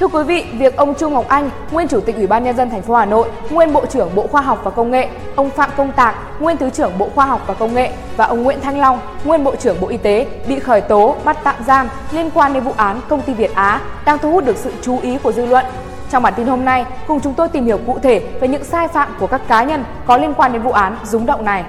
[0.00, 2.70] Thưa quý vị, việc ông Trung Ngọc Anh, nguyên chủ tịch Ủy ban nhân dân
[2.70, 5.70] thành phố Hà Nội, nguyên Bộ trưởng Bộ Khoa học và Công nghệ, ông Phạm
[5.76, 8.78] Công Tạc, nguyên Thứ trưởng Bộ Khoa học và Công nghệ và ông Nguyễn Thanh
[8.78, 12.52] Long, nguyên Bộ trưởng Bộ Y tế bị khởi tố, bắt tạm giam liên quan
[12.52, 15.32] đến vụ án công ty Việt Á đang thu hút được sự chú ý của
[15.32, 15.64] dư luận.
[16.10, 18.88] Trong bản tin hôm nay, cùng chúng tôi tìm hiểu cụ thể về những sai
[18.88, 21.64] phạm của các cá nhân có liên quan đến vụ án rúng động này.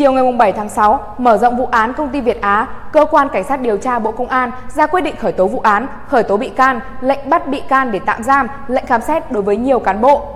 [0.00, 3.28] Chiều ngày 7 tháng 6, mở rộng vụ án công ty Việt Á, cơ quan
[3.32, 6.22] cảnh sát điều tra Bộ Công an ra quyết định khởi tố vụ án, khởi
[6.22, 9.56] tố bị can, lệnh bắt bị can để tạm giam, lệnh khám xét đối với
[9.56, 10.26] nhiều cán bộ.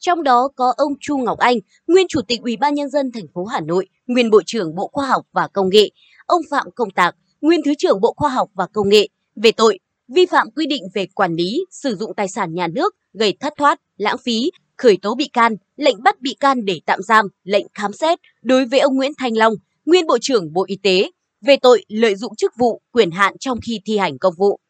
[0.00, 1.56] Trong đó có ông Chu Ngọc Anh,
[1.86, 4.90] nguyên chủ tịch Ủy ban nhân dân thành phố Hà Nội, nguyên Bộ trưởng Bộ
[4.92, 5.90] Khoa học và Công nghệ,
[6.26, 9.78] ông Phạm Công Tạc, nguyên Thứ trưởng Bộ Khoa học và Công nghệ về tội
[10.08, 13.52] vi phạm quy định về quản lý, sử dụng tài sản nhà nước gây thất
[13.56, 17.66] thoát, lãng phí, khởi tố bị can, lệnh bắt bị can để tạm giam, lệnh
[17.74, 21.10] khám xét đối với ông Nguyễn Thanh Long, nguyên Bộ trưởng Bộ Y tế,
[21.46, 24.60] về tội lợi dụng chức vụ, quyền hạn trong khi thi hành công vụ.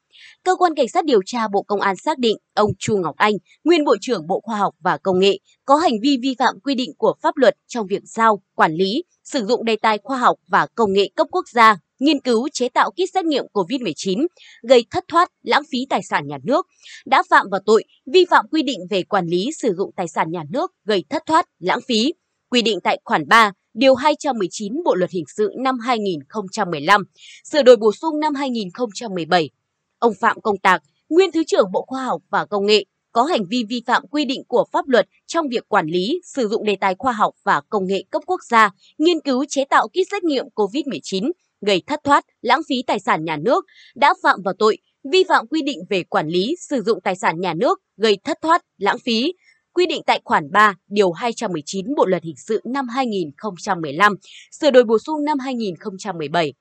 [0.45, 3.35] Cơ quan Cảnh sát điều tra Bộ Công an xác định ông Chu Ngọc Anh,
[3.65, 6.75] nguyên Bộ trưởng Bộ Khoa học và Công nghệ, có hành vi vi phạm quy
[6.75, 10.37] định của pháp luật trong việc giao, quản lý, sử dụng đề tài khoa học
[10.49, 14.27] và công nghệ cấp quốc gia nghiên cứu chế tạo kit xét nghiệm COVID-19,
[14.63, 16.67] gây thất thoát, lãng phí tài sản nhà nước,
[17.07, 20.31] đã phạm vào tội vi phạm quy định về quản lý sử dụng tài sản
[20.31, 22.13] nhà nước gây thất thoát, lãng phí,
[22.51, 27.05] quy định tại khoản 3, điều 219 Bộ luật hình sự năm 2015,
[27.45, 29.51] sửa đổi bổ sung năm 2017.
[29.99, 33.45] Ông Phạm Công Tạc, nguyên Thứ trưởng Bộ Khoa học và Công nghệ, có hành
[33.51, 36.77] vi vi phạm quy định của pháp luật trong việc quản lý, sử dụng đề
[36.77, 40.25] tài khoa học và công nghệ cấp quốc gia, nghiên cứu chế tạo kit xét
[40.25, 41.31] nghiệm COVID-19,
[41.67, 44.79] gây thất thoát, lãng phí tài sản nhà nước, đã phạm vào tội
[45.13, 48.39] vi phạm quy định về quản lý, sử dụng tài sản nhà nước, gây thất
[48.43, 49.33] thoát, lãng phí,
[49.73, 54.15] quy định tại khoản 3, điều 219 Bộ luật hình sự năm 2015,
[54.51, 56.53] sửa đổi bổ sung năm 2017.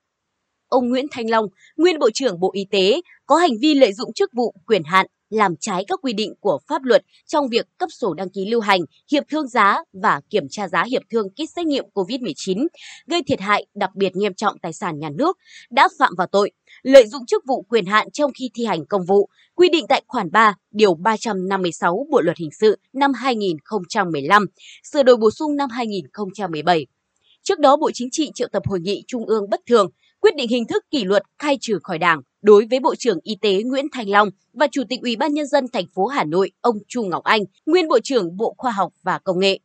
[0.68, 1.46] Ông Nguyễn Thanh Long,
[1.78, 5.08] nguyên Bộ trưởng Bộ Y tế, có hành vi lợi dụng chức vụ, quyền hạn,
[5.32, 8.62] làm trái các quy định của pháp luật trong việc cấp sổ đăng ký lưu
[8.62, 8.82] hành,
[9.12, 12.68] hiệp thương giá và kiểm tra giá hiệp thương kit xét nghiệm COVID-19,
[13.08, 15.38] gây thiệt hại đặc biệt nghiêm trọng tài sản nhà nước,
[15.70, 16.52] đã phạm vào tội
[16.84, 20.02] lợi dụng chức vụ quyền hạn trong khi thi hành công vụ, quy định tại
[20.08, 24.46] khoản 3, điều 356 Bộ luật hình sự năm 2015,
[24.84, 26.86] sửa đổi bổ sung năm 2017.
[27.44, 30.50] Trước đó, Bộ Chính trị triệu tập hội nghị trung ương bất thường, quyết định
[30.50, 33.86] hình thức kỷ luật khai trừ khỏi Đảng đối với Bộ trưởng Y tế Nguyễn
[33.92, 37.04] Thành Long và Chủ tịch Ủy ban nhân dân thành phố Hà Nội ông Chu
[37.04, 39.60] Ngọc Anh, nguyên Bộ trưởng Bộ Khoa học và Công nghệ.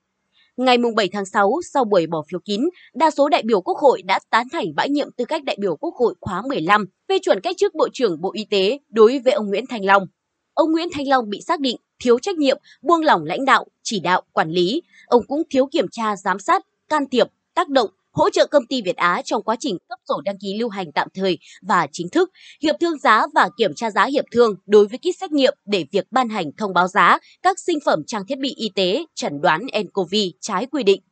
[0.56, 2.60] Ngày 7 tháng 6, sau buổi bỏ phiếu kín,
[2.94, 5.76] đa số đại biểu Quốc hội đã tán thành bãi nhiệm tư cách đại biểu
[5.76, 9.32] Quốc hội khóa 15 phê chuẩn cách chức Bộ trưởng Bộ Y tế đối với
[9.32, 10.06] ông Nguyễn Thành Long.
[10.54, 14.00] Ông Nguyễn Thanh Long bị xác định thiếu trách nhiệm, buông lỏng lãnh đạo, chỉ
[14.00, 14.82] đạo, quản lý.
[15.06, 18.82] Ông cũng thiếu kiểm tra, giám sát, can thiệp, tác động, hỗ trợ công ty
[18.82, 22.08] Việt Á trong quá trình cấp sổ đăng ký lưu hành tạm thời và chính
[22.08, 22.30] thức,
[22.62, 25.84] hiệp thương giá và kiểm tra giá hiệp thương đối với kit xét nghiệm để
[25.92, 29.40] việc ban hành thông báo giá các sinh phẩm trang thiết bị y tế chẩn
[29.40, 31.02] đoán nCoV trái quy định.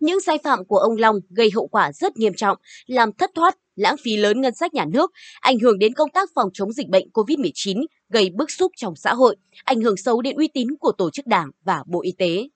[0.00, 3.56] Những sai phạm của ông Long gây hậu quả rất nghiêm trọng, làm thất thoát,
[3.76, 6.88] lãng phí lớn ngân sách nhà nước, ảnh hưởng đến công tác phòng chống dịch
[6.88, 10.92] bệnh COVID-19, gây bức xúc trong xã hội, ảnh hưởng xấu đến uy tín của
[10.92, 12.48] tổ chức đảng và Bộ Y tế.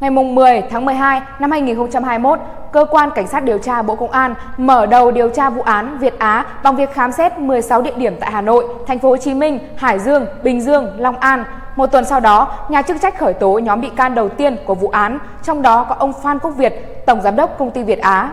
[0.00, 2.38] Ngày 10 tháng 12 năm 2021,
[2.72, 5.98] Cơ quan Cảnh sát điều tra Bộ Công an mở đầu điều tra vụ án
[5.98, 9.16] Việt Á bằng việc khám xét 16 địa điểm tại Hà Nội, Thành phố Hồ
[9.16, 11.44] Chí Minh, Hải Dương, Bình Dương, Long An.
[11.76, 14.74] Một tuần sau đó, nhà chức trách khởi tố nhóm bị can đầu tiên của
[14.74, 16.72] vụ án, trong đó có ông Phan Quốc Việt,
[17.06, 18.32] Tổng Giám đốc Công ty Việt Á.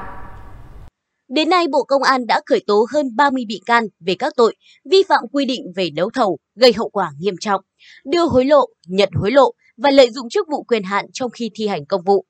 [1.30, 4.56] Đến nay, Bộ Công an đã khởi tố hơn 30 bị can về các tội
[4.92, 7.62] vi phạm quy định về đấu thầu, gây hậu quả nghiêm trọng,
[8.06, 11.50] đưa hối lộ, nhận hối lộ, và lợi dụng chức vụ quyền hạn trong khi
[11.56, 12.25] thi hành công vụ.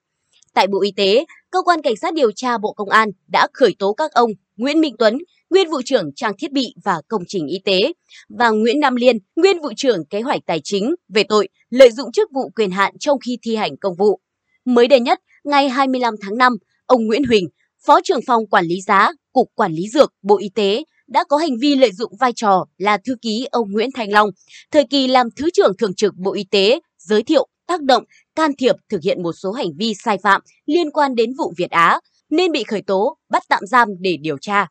[0.53, 3.75] Tại Bộ Y tế, Cơ quan Cảnh sát điều tra Bộ Công an đã khởi
[3.79, 5.17] tố các ông Nguyễn Minh Tuấn,
[5.49, 7.93] nguyên vụ trưởng trang thiết bị và công trình y tế,
[8.29, 12.11] và Nguyễn Nam Liên, nguyên vụ trưởng kế hoạch tài chính về tội lợi dụng
[12.11, 14.19] chức vụ quyền hạn trong khi thi hành công vụ.
[14.65, 16.53] Mới đây nhất, ngày 25 tháng 5,
[16.85, 17.45] ông Nguyễn Huỳnh,
[17.85, 21.37] Phó trưởng phòng quản lý giá, Cục Quản lý Dược, Bộ Y tế đã có
[21.37, 24.29] hành vi lợi dụng vai trò là thư ký ông Nguyễn Thành Long,
[24.71, 28.03] thời kỳ làm Thứ trưởng Thường trực Bộ Y tế giới thiệu, tác động,
[28.35, 31.71] can thiệp thực hiện một số hành vi sai phạm liên quan đến vụ Việt
[31.71, 31.99] Á
[32.29, 34.67] nên bị khởi tố, bắt tạm giam để điều tra.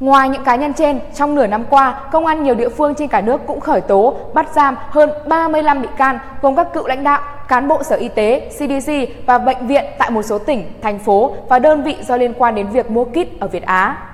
[0.00, 3.08] Ngoài những cá nhân trên, trong nửa năm qua, công an nhiều địa phương trên
[3.08, 7.04] cả nước cũng khởi tố, bắt giam hơn 35 bị can gồm các cựu lãnh
[7.04, 8.92] đạo, cán bộ Sở Y tế, CDC
[9.26, 12.54] và bệnh viện tại một số tỉnh, thành phố và đơn vị do liên quan
[12.54, 14.13] đến việc mua kit ở Việt Á.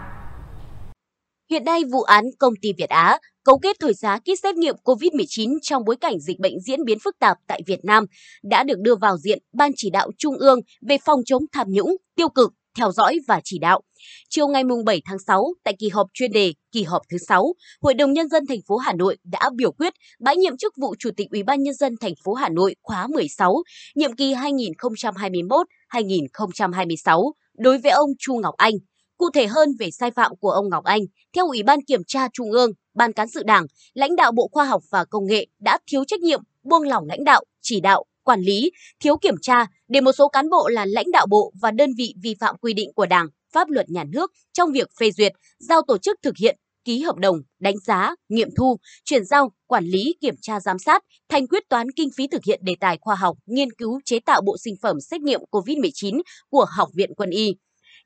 [1.50, 4.75] Hiện nay, vụ án công ty Việt Á cấu kết thổi giá kit xét nghiệm
[4.85, 8.05] COVID-19 trong bối cảnh dịch bệnh diễn biến phức tạp tại Việt Nam
[8.43, 10.58] đã được đưa vào diện Ban chỉ đạo Trung ương
[10.88, 13.81] về phòng chống tham nhũng, tiêu cực, theo dõi và chỉ đạo.
[14.29, 17.94] Chiều ngày 7 tháng 6, tại kỳ họp chuyên đề kỳ họp thứ 6, Hội
[17.94, 21.11] đồng nhân dân thành phố Hà Nội đã biểu quyết bãi nhiệm chức vụ Chủ
[21.17, 23.62] tịch Ủy ban nhân dân thành phố Hà Nội khóa 16,
[23.94, 28.75] nhiệm kỳ 2021-2026 đối với ông Chu Ngọc Anh.
[29.20, 31.00] Cụ thể hơn về sai phạm của ông Ngọc Anh,
[31.32, 34.64] theo Ủy ban Kiểm tra Trung ương, Ban Cán sự Đảng, lãnh đạo Bộ Khoa
[34.64, 38.40] học và Công nghệ đã thiếu trách nhiệm, buông lỏng lãnh đạo, chỉ đạo, quản
[38.40, 38.70] lý,
[39.00, 42.14] thiếu kiểm tra để một số cán bộ là lãnh đạo bộ và đơn vị
[42.22, 45.82] vi phạm quy định của Đảng, pháp luật nhà nước trong việc phê duyệt, giao
[45.82, 50.14] tổ chức thực hiện, ký hợp đồng, đánh giá, nghiệm thu, chuyển giao, quản lý,
[50.20, 53.37] kiểm tra giám sát, thành quyết toán kinh phí thực hiện đề tài khoa học,
[53.46, 56.20] nghiên cứu chế tạo bộ sinh phẩm xét nghiệm COVID-19
[56.50, 57.55] của Học viện Quân y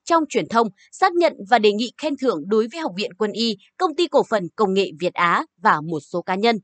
[0.04, 3.32] trong truyền thông xác nhận và đề nghị khen thưởng đối với Học viện Quân
[3.32, 6.58] y, Công ty Cổ phần Công nghệ Việt Á và một số cá nhân.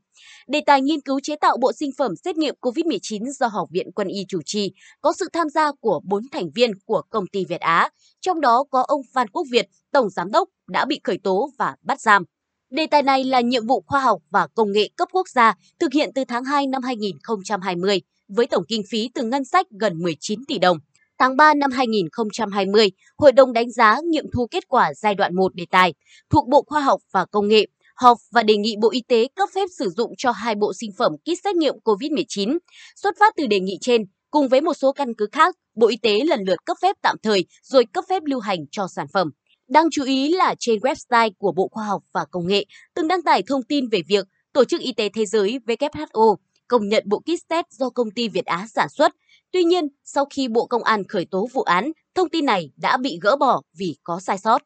[0.47, 3.91] Đề tài nghiên cứu chế tạo bộ sinh phẩm xét nghiệm COVID-19 do Học viện
[3.91, 4.71] Quân y chủ trì
[5.01, 7.89] có sự tham gia của 4 thành viên của công ty Việt Á,
[8.21, 11.75] trong đó có ông Phan Quốc Việt, Tổng Giám đốc, đã bị khởi tố và
[11.81, 12.23] bắt giam.
[12.69, 15.93] Đề tài này là nhiệm vụ khoa học và công nghệ cấp quốc gia thực
[15.93, 20.45] hiện từ tháng 2 năm 2020 với tổng kinh phí từ ngân sách gần 19
[20.45, 20.77] tỷ đồng
[21.21, 25.55] tháng 3 năm 2020, Hội đồng đánh giá nghiệm thu kết quả giai đoạn 1
[25.55, 25.93] đề tài
[26.29, 29.49] thuộc Bộ Khoa học và Công nghệ họp và đề nghị Bộ Y tế cấp
[29.55, 32.57] phép sử dụng cho hai bộ sinh phẩm kit xét nghiệm COVID-19.
[32.95, 34.01] Xuất phát từ đề nghị trên,
[34.31, 37.15] cùng với một số căn cứ khác, Bộ Y tế lần lượt cấp phép tạm
[37.23, 39.31] thời rồi cấp phép lưu hành cho sản phẩm.
[39.69, 42.65] Đáng chú ý là trên website của Bộ Khoa học và Công nghệ
[42.95, 46.35] từng đăng tải thông tin về việc Tổ chức Y tế Thế giới WHO
[46.71, 49.11] công nhận bộ kit test do công ty Việt Á sản xuất.
[49.53, 52.97] Tuy nhiên, sau khi Bộ Công an khởi tố vụ án, thông tin này đã
[52.97, 54.61] bị gỡ bỏ vì có sai sót.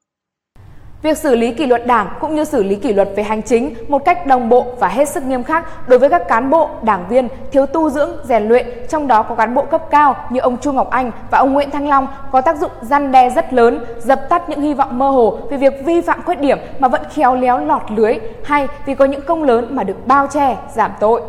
[1.02, 3.76] Việc xử lý kỷ luật đảng cũng như xử lý kỷ luật về hành chính
[3.88, 7.08] một cách đồng bộ và hết sức nghiêm khắc đối với các cán bộ, đảng
[7.10, 10.58] viên thiếu tu dưỡng, rèn luyện, trong đó có cán bộ cấp cao như ông
[10.58, 13.86] Chu Ngọc Anh và ông Nguyễn Thăng Long có tác dụng răn đe rất lớn,
[14.00, 17.02] dập tắt những hy vọng mơ hồ về việc vi phạm khuyết điểm mà vẫn
[17.14, 20.92] khéo léo lọt lưới hay vì có những công lớn mà được bao che, giảm
[21.00, 21.22] tội.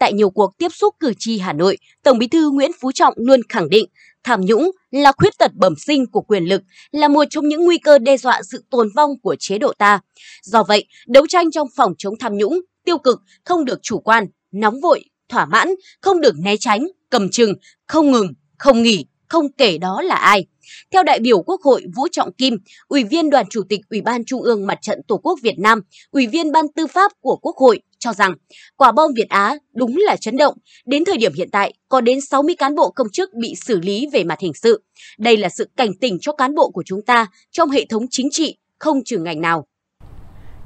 [0.00, 3.14] Tại nhiều cuộc tiếp xúc cử tri Hà Nội, Tổng Bí thư Nguyễn Phú Trọng
[3.16, 3.86] luôn khẳng định
[4.24, 6.62] tham nhũng là khuyết tật bẩm sinh của quyền lực,
[6.92, 10.00] là một trong những nguy cơ đe dọa sự tồn vong của chế độ ta.
[10.42, 14.26] Do vậy, đấu tranh trong phòng chống tham nhũng, tiêu cực không được chủ quan,
[14.52, 15.68] nóng vội, thỏa mãn,
[16.00, 17.54] không được né tránh, cầm chừng,
[17.86, 20.46] không ngừng, không nghỉ, không kể đó là ai.
[20.90, 22.56] Theo đại biểu Quốc hội Vũ Trọng Kim,
[22.88, 25.80] Ủy viên Đoàn Chủ tịch Ủy ban Trung ương Mặt trận Tổ quốc Việt Nam,
[26.10, 28.34] Ủy viên Ban Tư pháp của Quốc hội cho rằng
[28.76, 30.54] quả bom Việt Á đúng là chấn động.
[30.86, 34.06] Đến thời điểm hiện tại, có đến 60 cán bộ công chức bị xử lý
[34.12, 34.82] về mặt hình sự.
[35.18, 38.28] Đây là sự cảnh tỉnh cho cán bộ của chúng ta trong hệ thống chính
[38.30, 39.66] trị, không trừ ngành nào.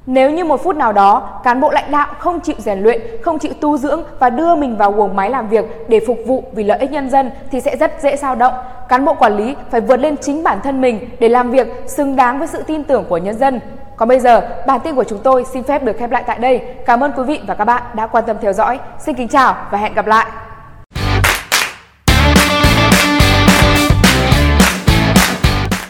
[0.05, 3.39] Nếu như một phút nào đó, cán bộ lãnh đạo không chịu rèn luyện, không
[3.39, 6.63] chịu tu dưỡng và đưa mình vào guồng máy làm việc để phục vụ vì
[6.63, 8.53] lợi ích nhân dân thì sẽ rất dễ sao động.
[8.89, 12.15] Cán bộ quản lý phải vượt lên chính bản thân mình để làm việc xứng
[12.15, 13.59] đáng với sự tin tưởng của nhân dân.
[13.97, 16.61] Còn bây giờ, bản tin của chúng tôi xin phép được khép lại tại đây.
[16.85, 18.79] Cảm ơn quý vị và các bạn đã quan tâm theo dõi.
[18.99, 20.25] Xin kính chào và hẹn gặp lại.